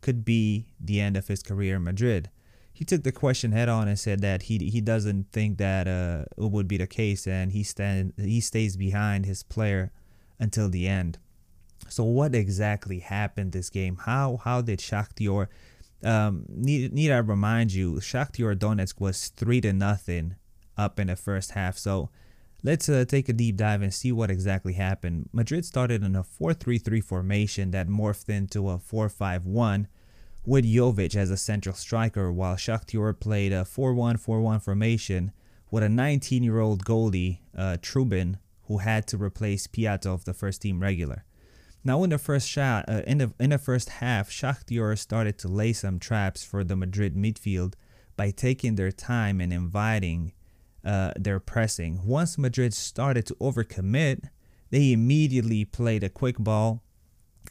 could 0.01 0.25
be 0.25 0.68
the 0.80 1.00
end 1.00 1.18
of 1.18 1.28
his 1.28 1.44
career 1.44 1.75
in 1.75 1.84
Madrid 1.84 2.30
he 2.78 2.86
took 2.86 3.01
the 3.01 3.12
question 3.12 3.54
head 3.54 3.69
on 3.69 3.88
and 3.88 3.98
said 3.98 4.22
that 4.22 4.44
he 4.44 4.60
he 4.60 4.81
doesn't 4.81 5.31
think 5.31 5.57
that 5.57 5.88
uh, 5.88 6.25
it 6.38 6.51
would 6.51 6.68
be 6.68 6.78
the 6.78 6.86
case, 6.86 7.25
and 7.25 7.51
he 7.51 7.63
stand 7.63 8.13
he 8.18 8.39
stays 8.39 8.78
behind 8.78 9.25
his 9.25 9.41
player 9.41 9.91
until 10.38 10.70
the 10.70 10.88
end. 10.88 11.17
So 11.89 12.03
what 12.03 12.36
exactly 12.36 13.00
happened 13.00 13.51
this 13.51 13.72
game? 13.72 13.96
How 13.96 14.38
how 14.44 14.62
did 14.62 14.77
Shakhtar? 14.77 15.48
Um, 16.04 16.46
need 16.50 16.94
need 16.94 17.12
I 17.12 17.18
remind 17.18 17.74
you, 17.74 17.96
Shakhtar 17.96 18.56
Donetsk 18.56 19.00
was 19.00 19.30
three 19.30 19.62
to 19.62 19.74
nothing 19.74 20.36
up 20.77 21.00
in 21.00 21.08
the 21.08 21.16
first 21.16 21.51
half. 21.51 21.77
So 21.77 22.10
let's 22.63 22.88
uh, 22.88 23.06
take 23.08 23.30
a 23.30 23.34
deep 23.34 23.58
dive 23.58 23.82
and 23.82 23.94
see 23.94 24.12
what 24.12 24.30
exactly 24.30 24.74
happened. 24.74 25.30
Madrid 25.34 25.66
started 25.66 26.04
in 26.04 26.16
a 26.16 26.24
4-3-3 26.24 27.04
formation 27.04 27.72
that 27.72 27.88
morphed 27.88 28.30
into 28.30 28.70
a 28.70 28.77
4-5-1 28.77 29.88
with 30.46 30.66
Jovic 30.66 31.16
as 31.16 31.30
a 31.30 31.38
central 31.38 31.75
striker, 31.75 32.32
while 32.32 32.56
Shakhtar 32.56 33.20
played 33.20 33.51
a 33.51 33.63
4-1-4-1 33.63 34.62
formation 34.62 35.32
with 35.70 35.84
a 35.84 35.88
19-year-old 35.88 36.86
goalie, 36.86 37.39
uh, 37.58 37.77
Trubin, 37.82 38.38
who 38.68 38.77
had 38.80 39.08
to 39.08 39.18
replace 39.18 39.68
Pyatov, 39.68 40.24
the 40.24 40.34
first 40.34 40.62
team 40.62 40.80
regular. 40.80 41.25
Now, 41.84 42.03
in 42.03 42.10
the 42.10 42.17
first 42.17 42.50
shot, 42.50 42.86
uh, 42.88 43.01
in 43.07 43.19
the 43.19 43.34
in 43.39 43.51
the 43.51 43.57
first 43.57 43.89
half, 43.89 44.29
Shakhtar 44.29 44.98
started 44.98 45.38
to 45.39 45.48
lay 45.48 45.74
some 45.74 46.00
traps 46.00 46.43
for 46.43 46.63
the 46.63 46.75
Madrid 46.75 47.15
midfield 47.15 47.74
by 48.15 48.31
taking 48.31 48.75
their 48.75 48.91
time 48.91 49.39
and 49.39 49.53
inviting 49.53 50.34
uh, 50.84 51.13
their 51.15 51.39
pressing. 51.39 52.01
Once 52.05 52.38
Madrid 52.38 52.74
started 52.74 53.25
to 53.27 53.36
overcommit, 53.36 54.29
they 54.69 54.91
immediately 54.91 55.65
played 55.65 56.03
a 56.03 56.10
quick 56.10 56.38
ball, 56.38 56.84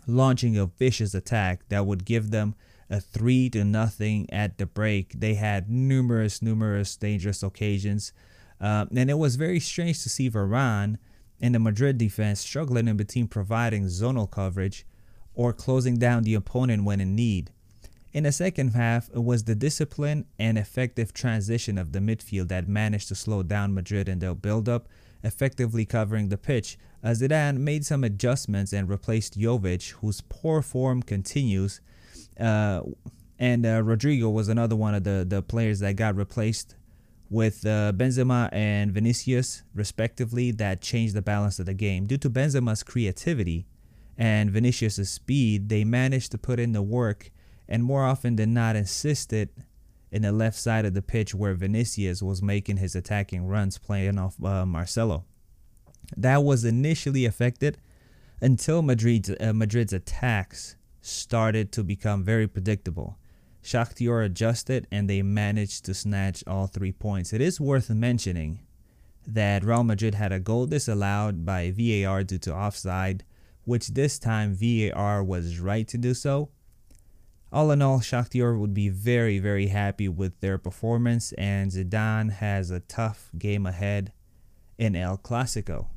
launching 0.07 0.59
a 0.59 0.67
vicious 0.67 1.15
attack 1.15 1.69
that 1.69 1.87
would 1.87 2.05
give 2.05 2.31
them 2.31 2.55
a 2.91 3.01
three 3.01 3.49
to 3.51 3.65
nothing 3.65 4.31
at 4.31 4.59
the 4.59 4.67
break. 4.67 5.19
They 5.19 5.35
had 5.35 5.71
numerous, 5.71 6.43
numerous 6.43 6.97
dangerous 6.97 7.43
occasions. 7.43 8.13
Uh, 8.61 8.87
and 8.95 9.11
it 9.11 9.19
was 9.19 9.37
very 9.37 9.61
strange 9.61 10.03
to 10.03 10.09
see 10.09 10.31
Varane 10.31 10.97
and 11.41 11.55
the 11.55 11.59
Madrid 11.59 11.99
defense 11.99 12.41
struggling 12.41 12.89
in 12.89 12.97
between 12.97 13.29
providing 13.29 13.85
zonal 13.85 14.31
coverage 14.31 14.87
or 15.35 15.53
closing 15.53 15.99
down 15.99 16.23
the 16.23 16.35
opponent 16.35 16.85
when 16.85 17.01
in 17.01 17.15
need. 17.15 17.51
In 18.13 18.25
the 18.25 18.33
second 18.33 18.71
half, 18.71 19.11
it 19.15 19.23
was 19.23 19.45
the 19.45 19.55
discipline 19.55 20.25
and 20.39 20.57
effective 20.57 21.13
transition 21.13 21.77
of 21.77 21.93
the 21.93 21.99
midfield 21.99 22.49
that 22.49 22.67
managed 22.67 23.09
to 23.09 23.15
slow 23.15 23.43
down 23.43 23.75
Madrid 23.75 24.09
in 24.09 24.21
their 24.21 24.35
build-up, 24.35 24.89
effectively 25.23 25.85
covering 25.85 26.31
the 26.31 26.39
pitch. 26.39 26.79
As 27.03 27.21
Zidane 27.21 27.59
made 27.59 27.85
some 27.85 28.05
adjustments 28.05 28.73
and 28.73 28.89
replaced 28.89 29.39
Jovic, 29.39 29.91
whose 30.01 30.23
poor 30.23 30.63
form 30.63 31.03
continues, 31.03 31.83
uh, 32.41 32.81
and 33.39 33.67
uh, 33.67 33.83
Rodrygo 33.83 34.33
was 34.33 34.49
another 34.49 34.77
one 34.77 34.95
of 34.95 35.05
the, 35.05 35.27
the 35.29 35.43
players 35.43 35.81
that 35.81 35.97
got 35.97 36.17
replaced 36.17 36.75
with 37.29 37.67
uh, 37.67 37.93
Benzema 37.93 38.49
and 38.53 38.93
Vinicius, 38.93 39.63
respectively, 39.75 40.51
that 40.53 40.81
changed 40.81 41.15
the 41.15 41.23
balance 41.23 41.59
of 41.59 41.67
the 41.67 41.75
game. 41.75 42.07
Due 42.07 42.19
to 42.19 42.31
Benzema's 42.31 42.83
creativity 42.83 43.67
and 44.17 44.51
Vinicius' 44.51 45.11
speed, 45.11 45.69
they 45.69 45.85
managed 45.85 46.31
to 46.33 46.39
put 46.39 46.61
in 46.61 46.73
the 46.73 46.83
work 46.83 47.31
and 47.69 47.83
more 47.83 48.05
often 48.05 48.37
than 48.37 48.55
not 48.55 48.77
insisted 48.77 49.51
in 50.11 50.23
the 50.23 50.33
left 50.33 50.57
side 50.57 50.85
of 50.85 50.95
the 50.95 51.03
pitch 51.03 51.35
where 51.35 51.55
Vinicius 51.55 52.23
was 52.23 52.43
making 52.43 52.77
his 52.77 52.95
attacking 52.95 53.47
runs 53.47 53.77
playing 53.77 54.19
off 54.19 54.43
uh, 54.43 54.65
Marcelo. 54.65 55.25
That 56.17 56.45
was 56.45 56.65
initially 56.65 57.25
affected 57.25 57.79
until 58.41 58.83
Madrid's, 58.83 59.31
uh, 59.41 59.53
Madrid's 59.53 59.93
attacks 59.93 60.77
started 61.01 61.73
to 61.73 61.83
become 61.83 62.23
very 62.23 62.47
predictable. 62.47 63.19
Shakhtar 63.67 64.25
adjusted 64.25 64.87
and 64.93 65.11
they 65.11 65.23
managed 65.23 65.85
to 65.87 65.95
snatch 65.95 66.45
all 66.47 66.69
three 66.69 66.93
points. 66.93 67.33
It 67.33 67.41
is 67.41 67.61
worth 67.61 67.91
mentioning 67.91 68.61
that 69.27 69.65
Real 69.65 69.83
Madrid 69.83 70.15
had 70.15 70.31
a 70.31 70.39
goal 70.39 70.67
disallowed 70.67 71.45
by 71.45 71.73
VAR 71.73 72.23
due 72.23 72.39
to 72.39 72.55
offside, 72.55 73.25
which 73.65 73.89
this 73.89 74.21
time 74.21 74.55
VAR 74.55 75.25
was 75.25 75.59
right 75.59 75.89
to 75.89 75.99
do 75.99 76.15
so. 76.15 76.51
All 77.53 77.73
in 77.73 77.83
all, 77.83 77.99
Shakhtar 77.99 78.57
would 78.59 78.73
be 78.73 78.89
very, 78.89 79.41
very 79.41 79.67
happy 79.67 80.09
with 80.09 80.39
their 80.41 80.59
performance, 80.59 81.33
and 81.33 81.73
Zidane 81.73 82.31
has 82.35 82.71
a 82.71 82.81
tough 82.81 83.31
game 83.37 83.67
ahead 83.67 84.13
in 84.79 84.95
El 84.95 85.19
Clasico. 85.19 85.89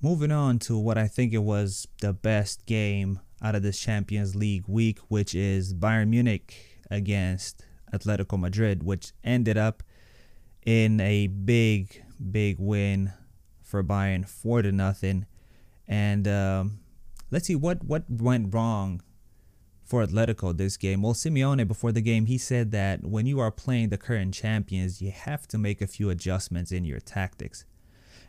Moving 0.00 0.32
on 0.32 0.60
to 0.60 0.78
what 0.78 0.98
I 0.98 1.08
think 1.08 1.32
it 1.32 1.38
was 1.38 1.88
the 2.00 2.12
best 2.12 2.66
game 2.66 3.20
out 3.42 3.54
of 3.54 3.62
this 3.62 3.78
Champions 3.78 4.34
League 4.34 4.64
week, 4.68 4.98
which 5.08 5.34
is 5.34 5.74
Bayern 5.74 6.08
Munich 6.08 6.80
against 6.90 7.64
Atletico 7.92 8.38
Madrid, 8.38 8.82
which 8.82 9.12
ended 9.24 9.58
up 9.58 9.82
in 10.64 11.00
a 11.00 11.26
big, 11.26 12.02
big 12.30 12.56
win 12.58 13.12
for 13.62 13.82
Bayern, 13.82 14.28
four 14.28 14.62
to 14.62 14.70
nothing. 14.70 15.26
And 15.88 16.28
um, 16.28 16.78
let's 17.30 17.46
see 17.46 17.56
what 17.56 17.82
what 17.84 18.04
went 18.08 18.54
wrong 18.54 19.02
for 19.84 20.06
Atletico 20.06 20.56
this 20.56 20.76
game. 20.76 21.02
Well, 21.02 21.14
Simeone 21.14 21.66
before 21.66 21.92
the 21.92 22.00
game 22.00 22.26
he 22.26 22.38
said 22.38 22.70
that 22.70 23.04
when 23.04 23.26
you 23.26 23.40
are 23.40 23.50
playing 23.50 23.88
the 23.88 23.98
current 23.98 24.32
champions, 24.32 25.02
you 25.02 25.10
have 25.10 25.48
to 25.48 25.58
make 25.58 25.82
a 25.82 25.86
few 25.86 26.08
adjustments 26.10 26.70
in 26.70 26.84
your 26.84 27.00
tactics. 27.00 27.64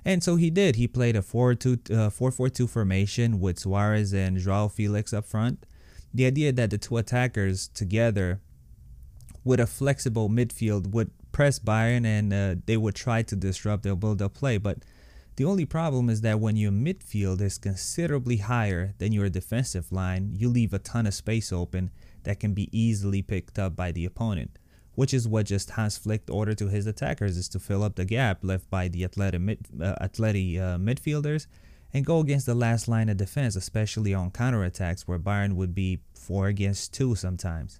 And 0.05 0.23
so 0.23 0.35
he 0.35 0.49
did. 0.49 0.75
He 0.75 0.87
played 0.87 1.15
a 1.15 1.21
4-4-2 1.21 2.63
uh, 2.63 2.67
formation 2.67 3.39
with 3.39 3.59
Suarez 3.59 4.13
and 4.13 4.37
Joao 4.37 4.67
Felix 4.67 5.13
up 5.13 5.25
front. 5.25 5.65
The 6.13 6.25
idea 6.25 6.51
that 6.51 6.69
the 6.69 6.77
two 6.77 6.97
attackers 6.97 7.69
together 7.69 8.41
with 9.43 9.59
a 9.59 9.67
flexible 9.67 10.29
midfield 10.29 10.91
would 10.91 11.11
press 11.31 11.59
Bayern 11.59 12.05
and 12.05 12.33
uh, 12.33 12.55
they 12.65 12.77
would 12.77 12.95
try 12.95 13.23
to 13.23 13.35
disrupt 13.35 13.83
their 13.83 13.95
build-up 13.95 14.33
play. 14.33 14.57
But 14.57 14.79
the 15.35 15.45
only 15.45 15.65
problem 15.65 16.09
is 16.09 16.21
that 16.21 16.39
when 16.39 16.55
your 16.55 16.71
midfield 16.71 17.41
is 17.41 17.57
considerably 17.57 18.37
higher 18.37 18.93
than 18.99 19.11
your 19.11 19.29
defensive 19.29 19.91
line, 19.91 20.35
you 20.37 20.49
leave 20.49 20.73
a 20.73 20.79
ton 20.79 21.07
of 21.07 21.13
space 21.13 21.51
open 21.51 21.89
that 22.23 22.39
can 22.39 22.53
be 22.53 22.69
easily 22.77 23.21
picked 23.21 23.57
up 23.57 23.75
by 23.75 23.91
the 23.91 24.05
opponent 24.05 24.59
which 24.95 25.13
is 25.13 25.27
what 25.27 25.45
just 25.45 25.71
Hans 25.71 25.97
Flick 25.97 26.23
ordered 26.29 26.57
to 26.59 26.67
his 26.67 26.85
attackers 26.85 27.37
is 27.37 27.49
to 27.49 27.59
fill 27.59 27.83
up 27.83 27.95
the 27.95 28.05
gap 28.05 28.43
left 28.43 28.69
by 28.69 28.87
the 28.87 29.03
athletic, 29.03 29.41
mid, 29.41 29.59
uh, 29.81 29.95
uh, 29.99 30.07
midfielders 30.07 31.47
and 31.93 32.05
go 32.05 32.19
against 32.19 32.45
the 32.45 32.55
last 32.55 32.87
line 32.87 33.09
of 33.09 33.17
defense, 33.17 33.55
especially 33.55 34.13
on 34.13 34.31
counterattacks 34.31 35.01
where 35.01 35.19
Bayern 35.19 35.53
would 35.53 35.75
be 35.75 35.99
4 36.15 36.47
against 36.47 36.93
2 36.93 37.15
sometimes. 37.15 37.79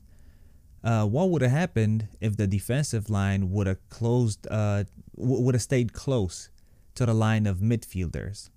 Uh, 0.84 1.06
what 1.06 1.30
would 1.30 1.42
have 1.42 1.52
happened 1.52 2.08
if 2.20 2.36
the 2.38 2.46
defensive 2.46 3.10
line 3.10 3.52
would 3.52 3.68
have 3.68 3.90
closed, 3.90 4.48
uh, 4.52 4.84
would 5.16 5.56
have 5.56 5.62
stayed 5.62 5.94
close 5.94 6.50
to 6.96 7.06
the 7.06 7.14
line 7.14 7.48
of 7.48 7.58
midfielders? 7.58 8.50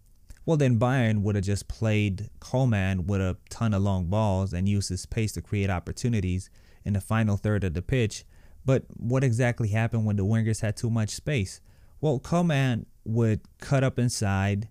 Well, 0.44 0.56
then 0.56 0.78
Bayern 0.78 1.22
would 1.22 1.36
have 1.36 1.44
just 1.44 1.68
played 1.68 2.30
Coman 2.40 3.06
with 3.06 3.20
a 3.20 3.36
ton 3.48 3.74
of 3.74 3.82
long 3.82 4.06
balls 4.06 4.52
and 4.52 4.68
used 4.68 4.90
his 4.90 5.06
pace 5.06 5.32
to 5.32 5.42
create 5.42 5.70
opportunities 5.70 6.50
in 6.84 6.92
the 6.92 7.00
final 7.00 7.36
third 7.36 7.64
of 7.64 7.74
the 7.74 7.82
pitch 7.82 8.24
but 8.66 8.84
what 8.96 9.22
exactly 9.22 9.68
happened 9.68 10.04
when 10.04 10.16
the 10.16 10.24
wingers 10.24 10.60
had 10.60 10.76
too 10.76 10.90
much 10.90 11.10
space? 11.10 11.60
Well, 12.00 12.18
Coman 12.18 12.86
would 13.04 13.40
cut 13.58 13.84
up 13.84 13.98
inside. 13.98 14.68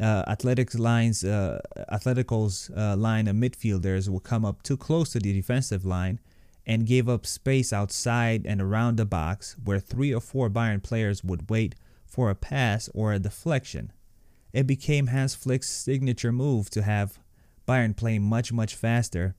Uh, 0.00 0.24
Athletics 0.26 0.76
lines, 0.76 1.24
uh, 1.24 1.60
uh, 1.88 2.96
line 2.96 3.28
of 3.28 3.36
midfielders 3.36 4.08
would 4.08 4.22
come 4.22 4.44
up 4.44 4.62
too 4.62 4.76
close 4.76 5.10
to 5.10 5.18
the 5.18 5.32
defensive 5.32 5.84
line 5.84 6.20
and 6.66 6.86
gave 6.86 7.08
up 7.08 7.26
space 7.26 7.72
outside 7.72 8.46
and 8.46 8.62
around 8.62 8.96
the 8.96 9.04
box 9.04 9.56
where 9.62 9.78
three 9.78 10.14
or 10.14 10.20
four 10.20 10.48
Bayern 10.48 10.82
players 10.82 11.22
would 11.22 11.50
wait 11.50 11.74
for 12.06 12.30
a 12.30 12.34
pass 12.34 12.88
or 12.94 13.12
a 13.12 13.18
deflection. 13.18 13.92
It 14.52 14.66
became 14.66 15.08
Hans 15.08 15.34
Flick's 15.34 15.68
signature 15.68 16.32
move 16.32 16.70
to 16.70 16.82
have 16.82 17.18
Bayern 17.66 17.96
play 17.96 18.18
much, 18.18 18.52
much 18.52 18.76
faster 18.76 19.34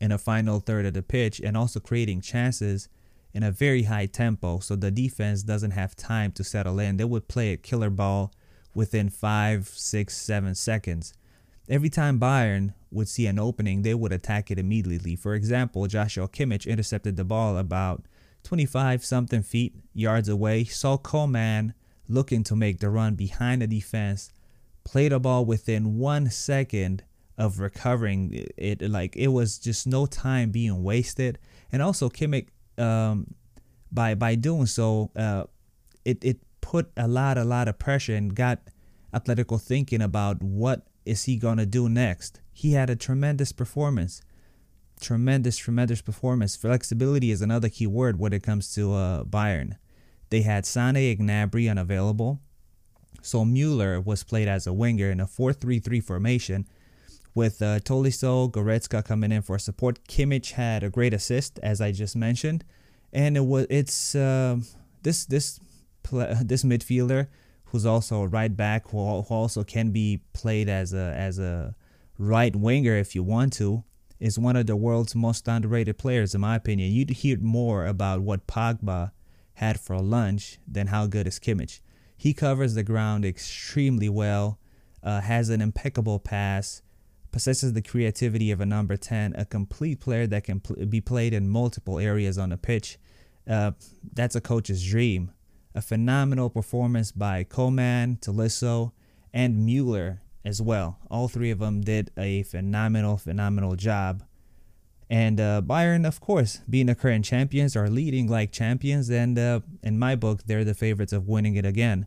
in 0.00 0.12
a 0.12 0.18
final 0.18 0.60
third 0.60 0.86
of 0.86 0.94
the 0.94 1.02
pitch 1.02 1.40
and 1.40 1.56
also 1.56 1.80
creating 1.80 2.20
chances 2.20 2.88
in 3.34 3.42
a 3.42 3.50
very 3.50 3.82
high 3.82 4.06
tempo, 4.06 4.60
so 4.60 4.76
the 4.76 4.92
defense 4.92 5.42
doesn't 5.42 5.72
have 5.72 5.96
time 5.96 6.30
to 6.32 6.44
settle 6.44 6.78
in. 6.78 6.96
They 6.96 7.04
would 7.04 7.26
play 7.26 7.52
a 7.52 7.56
killer 7.56 7.90
ball 7.90 8.32
within 8.74 9.10
five, 9.10 9.68
six, 9.68 10.16
seven 10.16 10.54
seconds. 10.54 11.12
Every 11.68 11.90
time 11.90 12.20
Bayern 12.20 12.74
would 12.92 13.08
see 13.08 13.26
an 13.26 13.38
opening, 13.38 13.82
they 13.82 13.94
would 13.94 14.12
attack 14.12 14.50
it 14.50 14.58
immediately. 14.58 15.16
For 15.16 15.34
example, 15.34 15.86
Joshua 15.88 16.28
Kimmich 16.28 16.66
intercepted 16.66 17.16
the 17.16 17.24
ball 17.24 17.58
about 17.58 18.04
25 18.44 19.04
something 19.04 19.42
feet 19.42 19.74
yards 19.94 20.28
away, 20.28 20.64
saw 20.64 20.96
Coman 20.96 21.74
looking 22.08 22.44
to 22.44 22.54
make 22.54 22.78
the 22.78 22.90
run 22.90 23.14
behind 23.14 23.62
the 23.62 23.66
defense, 23.66 24.30
played 24.84 25.10
the 25.10 25.18
ball 25.18 25.44
within 25.44 25.98
one 25.98 26.30
second 26.30 27.02
of 27.36 27.58
recovering 27.58 28.46
it 28.56 28.80
like 28.82 29.16
it 29.16 29.28
was 29.28 29.58
just 29.58 29.86
no 29.86 30.06
time 30.06 30.50
being 30.50 30.84
wasted. 30.84 31.38
And 31.72 31.82
also 31.82 32.08
Kimmich 32.08 32.48
um, 32.78 33.34
by 33.90 34.14
by 34.14 34.34
doing 34.34 34.66
so, 34.66 35.10
uh, 35.16 35.44
it 36.04 36.24
it 36.24 36.38
put 36.60 36.90
a 36.96 37.08
lot 37.08 37.38
a 37.38 37.44
lot 37.44 37.68
of 37.68 37.78
pressure 37.78 38.14
and 38.14 38.34
got 38.34 38.60
Atletico 39.12 39.60
thinking 39.60 40.02
about 40.02 40.42
what 40.42 40.86
is 41.04 41.24
he 41.24 41.36
gonna 41.36 41.66
do 41.66 41.88
next. 41.88 42.40
He 42.52 42.72
had 42.72 42.90
a 42.90 42.96
tremendous 42.96 43.52
performance, 43.52 44.22
tremendous 45.00 45.56
tremendous 45.56 46.02
performance. 46.02 46.56
Flexibility 46.56 47.30
is 47.30 47.42
another 47.42 47.68
key 47.68 47.86
word 47.86 48.18
when 48.18 48.32
it 48.32 48.42
comes 48.42 48.74
to 48.74 48.92
uh, 48.94 49.24
Bayern. 49.24 49.76
They 50.30 50.42
had 50.42 50.66
Sane 50.66 51.18
Gnabry 51.18 51.70
unavailable, 51.70 52.40
so 53.22 53.44
Mueller 53.44 54.00
was 54.00 54.24
played 54.24 54.48
as 54.48 54.66
a 54.66 54.72
winger 54.72 55.10
in 55.10 55.20
a 55.20 55.26
4-3-3 55.26 56.02
formation 56.02 56.66
with 57.34 57.60
uh, 57.60 57.80
Tolisso, 57.80 58.50
Goretzka 58.50 59.04
coming 59.04 59.32
in 59.32 59.42
for 59.42 59.58
support. 59.58 59.98
Kimmich 60.08 60.52
had 60.52 60.82
a 60.82 60.90
great 60.90 61.12
assist, 61.12 61.58
as 61.62 61.80
I 61.80 61.92
just 61.92 62.16
mentioned, 62.16 62.64
and 63.12 63.36
it 63.36 63.44
was 63.44 63.66
it's 63.70 64.14
uh, 64.14 64.58
this 65.02 65.24
this 65.26 65.60
this 66.12 66.64
midfielder 66.64 67.28
who's 67.66 67.86
also 67.86 68.22
a 68.22 68.28
right 68.28 68.56
back 68.56 68.88
who, 68.90 69.22
who 69.22 69.34
also 69.34 69.64
can 69.64 69.90
be 69.90 70.22
played 70.32 70.68
as 70.68 70.92
a 70.92 71.14
as 71.16 71.38
a 71.38 71.74
right 72.18 72.54
winger 72.54 72.96
if 72.96 73.14
you 73.14 73.22
want 73.22 73.52
to 73.54 73.82
is 74.20 74.38
one 74.38 74.54
of 74.54 74.66
the 74.66 74.76
world's 74.76 75.14
most 75.14 75.48
underrated 75.48 75.98
players 75.98 76.34
in 76.34 76.40
my 76.40 76.56
opinion. 76.56 76.92
You'd 76.92 77.10
hear 77.10 77.38
more 77.38 77.86
about 77.86 78.20
what 78.20 78.46
Pogba 78.46 79.10
had 79.54 79.78
for 79.80 79.98
lunch 80.00 80.58
than 80.66 80.88
how 80.88 81.06
good 81.06 81.26
is 81.26 81.38
Kimmich. 81.38 81.80
He 82.16 82.32
covers 82.32 82.74
the 82.74 82.82
ground 82.82 83.24
extremely 83.24 84.08
well, 84.08 84.58
uh, 85.02 85.20
has 85.20 85.48
an 85.48 85.60
impeccable 85.60 86.18
pass, 86.18 86.82
possesses 87.34 87.72
the 87.72 87.82
creativity 87.82 88.52
of 88.52 88.60
a 88.60 88.64
number 88.64 88.96
10, 88.96 89.34
a 89.36 89.44
complete 89.44 89.98
player 89.98 90.24
that 90.24 90.44
can 90.44 90.60
pl- 90.60 90.86
be 90.86 91.00
played 91.00 91.34
in 91.34 91.48
multiple 91.48 91.98
areas 91.98 92.38
on 92.38 92.50
the 92.50 92.56
pitch. 92.56 92.96
Uh, 93.50 93.72
that's 94.12 94.36
a 94.36 94.40
coach's 94.40 94.88
dream. 94.88 95.32
A 95.74 95.82
phenomenal 95.82 96.48
performance 96.48 97.10
by 97.10 97.42
Coman, 97.42 98.18
Tolisso, 98.20 98.92
and 99.32 99.66
Mueller 99.66 100.22
as 100.44 100.62
well. 100.62 101.00
All 101.10 101.26
three 101.26 101.50
of 101.50 101.58
them 101.58 101.80
did 101.80 102.12
a 102.16 102.44
phenomenal, 102.44 103.16
phenomenal 103.16 103.74
job. 103.74 104.22
And 105.10 105.40
uh, 105.40 105.60
Bayern, 105.60 106.06
of 106.06 106.20
course, 106.20 106.60
being 106.70 106.86
the 106.86 106.94
current 106.94 107.24
champions, 107.24 107.74
are 107.74 107.90
leading 107.90 108.28
like 108.28 108.52
champions, 108.52 109.10
and 109.10 109.36
uh, 109.36 109.58
in 109.82 109.98
my 109.98 110.14
book, 110.14 110.44
they're 110.46 110.62
the 110.62 110.72
favorites 110.72 111.12
of 111.12 111.26
winning 111.26 111.56
it 111.56 111.66
again. 111.66 112.06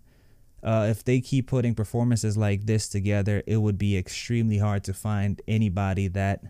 Uh, 0.63 0.87
if 0.89 1.03
they 1.03 1.21
keep 1.21 1.47
putting 1.47 1.75
performances 1.75 2.37
like 2.37 2.65
this 2.65 2.89
together, 2.89 3.43
it 3.45 3.57
would 3.57 3.77
be 3.77 3.97
extremely 3.97 4.57
hard 4.57 4.83
to 4.83 4.93
find 4.93 5.41
anybody 5.47 6.07
that 6.07 6.43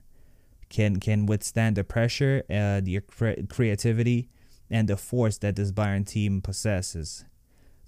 can 0.70 1.00
can 1.00 1.26
withstand 1.26 1.76
the 1.76 1.84
pressure, 1.84 2.44
uh, 2.50 2.82
the 2.82 3.02
cre- 3.02 3.42
creativity, 3.50 4.30
and 4.70 4.88
the 4.88 4.98
force 4.98 5.38
that 5.38 5.56
this 5.56 5.72
Bayern 5.72 6.06
team 6.06 6.42
possesses. 6.42 7.26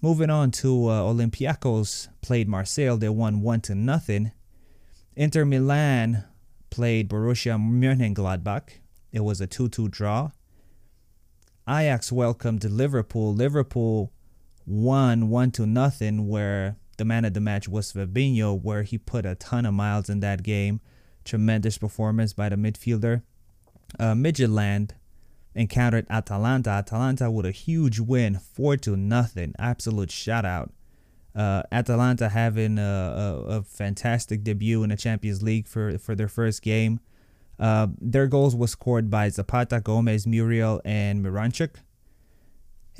Moving 0.01 0.29
on 0.29 0.51
to 0.51 0.87
uh, 0.87 1.01
Olympiacos 1.01 2.07
played 2.21 2.47
Marseille. 2.47 2.97
They 2.97 3.09
won 3.09 3.41
one 3.41 3.59
to 3.61 3.75
nothing. 3.75 4.31
Inter 5.15 5.43
Milan 5.43 6.23
played 6.69 7.09
Borussia 7.09 7.57
Mönchengladbach. 7.59 8.69
It 9.11 9.21
was 9.21 9.41
a 9.41 9.47
2-2 9.47 9.91
draw. 9.91 10.31
Ajax 11.67 12.11
welcomed 12.11 12.63
Liverpool. 12.63 13.33
Liverpool 13.33 14.13
won 14.69 15.29
one 15.29 15.51
to 15.51 15.65
nothing, 15.65 16.27
where 16.27 16.77
the 16.97 17.05
man 17.05 17.25
of 17.25 17.33
the 17.33 17.39
match 17.39 17.67
was 17.67 17.91
Fabinho, 17.91 18.61
where 18.61 18.83
he 18.83 18.97
put 18.97 19.25
a 19.25 19.35
ton 19.35 19.65
of 19.65 19.73
miles 19.73 20.09
in 20.09 20.19
that 20.19 20.43
game. 20.43 20.79
Tremendous 21.25 21.77
performance 21.77 22.33
by 22.33 22.49
the 22.49 22.55
midfielder. 22.55 23.23
uh, 23.99 24.13
Midtjylland 24.13 24.91
encountered 25.55 26.05
Atalanta. 26.09 26.69
Atalanta 26.69 27.31
with 27.31 27.45
a 27.45 27.51
huge 27.51 27.99
win, 27.99 28.39
four 28.39 28.77
to 28.77 28.95
nothing. 28.95 29.53
Absolute 29.57 30.09
shutout. 30.09 30.69
Uh, 31.35 31.63
Atalanta 31.71 32.29
having 32.29 32.77
a, 32.79 32.81
a, 32.81 33.57
a, 33.57 33.63
fantastic 33.63 34.43
debut 34.43 34.83
in 34.83 34.89
the 34.89 34.97
Champions 34.97 35.43
League 35.43 35.67
for, 35.67 35.97
for 35.97 36.15
their 36.15 36.27
first 36.27 36.61
game. 36.61 36.99
Uh, 37.59 37.87
their 38.01 38.27
goals 38.27 38.55
were 38.55 38.67
scored 38.67 39.09
by 39.09 39.29
Zapata, 39.29 39.79
Gomez, 39.79 40.25
Muriel, 40.25 40.81
and 40.83 41.23
Miranchuk. 41.23 41.75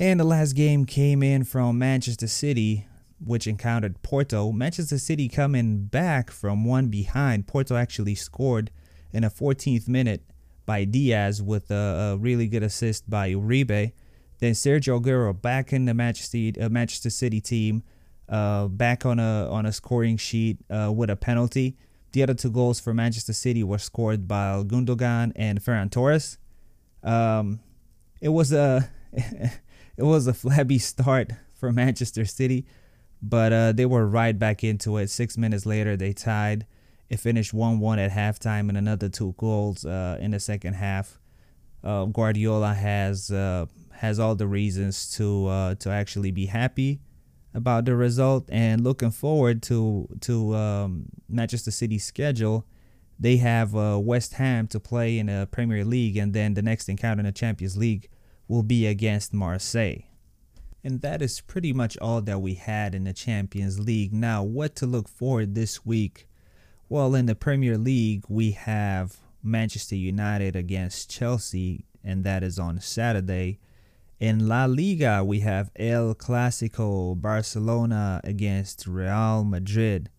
And 0.00 0.18
the 0.18 0.24
last 0.24 0.54
game 0.54 0.86
came 0.86 1.22
in 1.22 1.44
from 1.44 1.78
Manchester 1.78 2.26
City, 2.26 2.86
which 3.22 3.46
encountered 3.46 4.02
Porto. 4.02 4.50
Manchester 4.50 4.96
City 4.96 5.28
coming 5.28 5.84
back 5.84 6.30
from 6.30 6.64
one 6.64 6.88
behind. 6.88 7.46
Porto 7.46 7.76
actually 7.76 8.14
scored 8.14 8.70
in 9.12 9.24
a 9.24 9.30
14th 9.30 9.88
minute 9.88 10.22
by 10.64 10.84
Diaz 10.84 11.42
with 11.42 11.70
a, 11.70 12.14
a 12.14 12.16
really 12.16 12.46
good 12.48 12.62
assist 12.62 13.10
by 13.10 13.30
Uribe. 13.30 13.92
Then 14.38 14.52
Sergio 14.54 14.98
Aguero 14.98 15.38
back 15.38 15.70
in 15.70 15.84
the 15.84 15.92
Manchester, 15.92 16.52
uh, 16.58 16.70
Manchester 16.70 17.10
City 17.10 17.42
team, 17.42 17.82
uh, 18.26 18.68
back 18.68 19.04
on 19.04 19.18
a 19.18 19.50
on 19.50 19.66
a 19.66 19.72
scoring 19.72 20.16
sheet 20.16 20.56
uh, 20.70 20.90
with 20.90 21.10
a 21.10 21.16
penalty. 21.16 21.76
The 22.12 22.22
other 22.22 22.32
two 22.32 22.50
goals 22.50 22.80
for 22.80 22.94
Manchester 22.94 23.34
City 23.34 23.62
were 23.62 23.76
scored 23.76 24.26
by 24.26 24.62
Gundogan 24.62 25.32
and 25.36 25.62
Ferran 25.62 25.90
Torres. 25.90 26.38
Um, 27.02 27.60
it 28.22 28.30
was 28.30 28.50
a 28.50 28.88
it 30.00 30.04
was 30.04 30.26
a 30.26 30.34
flabby 30.42 30.78
start 30.78 31.32
for 31.54 31.70
Manchester 31.70 32.24
City, 32.24 32.66
but 33.22 33.52
uh, 33.52 33.72
they 33.72 33.84
were 33.84 34.06
right 34.06 34.36
back 34.38 34.64
into 34.64 34.96
it. 34.96 35.10
Six 35.10 35.36
minutes 35.36 35.66
later, 35.66 35.96
they 35.96 36.12
tied. 36.12 36.66
It 37.10 37.20
finished 37.20 37.52
1 37.52 37.80
1 37.80 37.98
at 37.98 38.10
halftime 38.12 38.68
and 38.68 38.78
another 38.78 39.08
two 39.08 39.34
goals 39.36 39.84
uh, 39.84 40.16
in 40.20 40.30
the 40.30 40.40
second 40.40 40.74
half. 40.74 41.18
Uh, 41.84 42.06
Guardiola 42.06 42.72
has 42.72 43.30
uh, 43.30 43.66
has 43.92 44.18
all 44.18 44.34
the 44.34 44.46
reasons 44.46 45.10
to 45.16 45.46
uh, 45.48 45.74
to 45.76 45.90
actually 45.90 46.30
be 46.30 46.46
happy 46.46 47.00
about 47.52 47.84
the 47.84 47.96
result 47.96 48.48
and 48.50 48.82
looking 48.82 49.10
forward 49.10 49.62
to 49.64 50.08
to 50.20 50.54
um, 50.54 51.06
Manchester 51.28 51.70
City's 51.70 52.04
schedule. 52.04 52.64
They 53.18 53.36
have 53.38 53.76
uh, 53.76 53.98
West 54.00 54.34
Ham 54.34 54.66
to 54.68 54.80
play 54.80 55.18
in 55.18 55.26
the 55.26 55.46
Premier 55.50 55.84
League, 55.84 56.16
and 56.16 56.32
then 56.32 56.54
the 56.54 56.62
next 56.62 56.88
encounter 56.88 57.20
in 57.20 57.26
the 57.26 57.32
Champions 57.32 57.76
League 57.76 58.08
will 58.50 58.64
be 58.64 58.84
against 58.84 59.32
Marseille. 59.32 60.02
And 60.82 61.02
that 61.02 61.22
is 61.22 61.40
pretty 61.40 61.72
much 61.72 61.96
all 61.98 62.20
that 62.22 62.42
we 62.42 62.54
had 62.54 62.96
in 62.96 63.04
the 63.04 63.12
Champions 63.12 63.78
League. 63.78 64.12
Now, 64.12 64.42
what 64.42 64.74
to 64.76 64.86
look 64.86 65.08
forward 65.08 65.54
this 65.54 65.86
week? 65.86 66.26
Well, 66.88 67.14
in 67.14 67.26
the 67.26 67.36
Premier 67.36 67.78
League, 67.78 68.24
we 68.28 68.50
have 68.50 69.18
Manchester 69.40 69.94
United 69.94 70.56
against 70.56 71.08
Chelsea, 71.08 71.84
and 72.02 72.24
that 72.24 72.42
is 72.42 72.58
on 72.58 72.80
Saturday. 72.80 73.60
In 74.18 74.48
La 74.48 74.64
Liga, 74.64 75.22
we 75.22 75.40
have 75.40 75.70
El 75.76 76.16
Clasico, 76.16 77.14
Barcelona 77.14 78.20
against 78.24 78.84
Real 78.84 79.44
Madrid. 79.44 80.10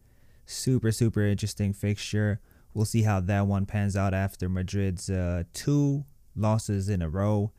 Super, 0.46 0.94
super 0.94 1.24
interesting 1.24 1.74
fixture. 1.74 2.40
We'll 2.74 2.86
see 2.86 3.02
how 3.02 3.20
that 3.20 3.46
one 3.46 3.66
pans 3.66 3.98
out 3.98 4.14
after 4.14 4.48
Madrid's 4.48 5.10
uh, 5.10 5.44
two 5.54 6.06
losses 6.34 6.88
in 6.88 7.02
a 7.02 7.10
row. 7.10 7.52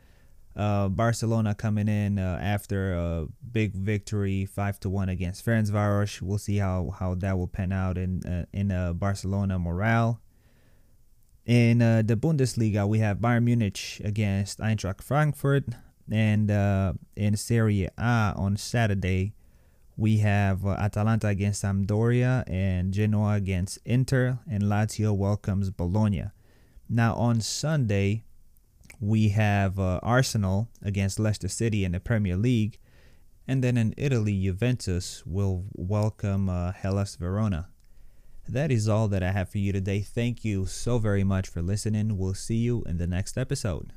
Uh, 0.55 0.89
Barcelona 0.89 1.55
coming 1.55 1.89
in 1.89 2.19
uh, 2.19 2.39
after 2.43 2.93
a 2.93 3.27
big 3.53 3.75
victory, 3.75 4.45
five 4.45 4.79
to 4.81 4.91
one 4.91 5.09
against 5.09 5.45
Ferencvaros. 5.45 6.21
We'll 6.21 6.39
see 6.39 6.59
how 6.59 6.91
how 6.99 7.15
that 7.17 7.39
will 7.39 7.49
pan 7.49 7.73
out 7.73 7.97
in 7.97 8.23
uh, 8.27 8.45
in 8.53 8.71
uh, 8.71 8.93
Barcelona 8.93 9.59
morale. 9.59 10.21
In 11.47 11.81
uh, 11.81 12.03
the 12.05 12.17
Bundesliga, 12.17 12.87
we 12.87 12.99
have 12.99 13.19
Bayern 13.19 13.45
Munich 13.45 14.01
against 14.05 14.61
Eintracht 14.61 15.03
Frankfurt, 15.03 15.65
and 16.11 16.51
in 17.17 17.37
Serie 17.37 17.89
A 17.99 18.35
on 18.37 18.57
Saturday, 18.57 19.33
we 19.97 20.19
have 20.19 20.65
Atalanta 20.67 21.29
against 21.29 21.65
Sampdoria 21.65 22.45
and 22.47 22.93
Genoa 22.93 23.35
against 23.35 23.79
Inter, 23.85 24.39
and 24.49 24.63
Lazio 24.65 25.17
welcomes 25.17 25.71
Bologna. 25.71 26.27
Now 26.89 27.15
on 27.15 27.41
Sunday 27.41 28.25
we 29.03 29.31
have 29.31 29.81
uh, 29.81 29.99
Arsenal 30.01 30.69
against 30.81 31.19
Leicester 31.19 31.49
City 31.49 31.85
in 31.85 31.91
the 31.91 31.99
Premier 31.99 32.37
League. 32.37 32.79
And 33.49 33.63
then 33.63 33.77
in 33.77 33.95
Italy, 33.97 34.41
Juventus 34.41 35.25
will 35.27 35.65
welcome 35.75 36.49
uh, 36.49 36.71
Hellas 36.71 37.17
Verona. 37.17 37.69
That 38.49 38.71
is 38.71 38.89
all 38.89 39.09
that 39.09 39.23
I 39.23 39.33
have 39.33 39.49
for 39.49 39.59
you 39.59 39.73
today. 39.73 40.03
Thank 40.03 40.45
you 40.45 40.67
so 40.67 40.99
very 40.99 41.25
much 41.25 41.49
for 41.49 41.63
listening. 41.63 42.17
We'll 42.17 42.35
see 42.35 42.59
you 42.59 42.85
in 42.87 42.99
the 42.99 43.09
next 43.09 43.37
episode. 43.37 43.93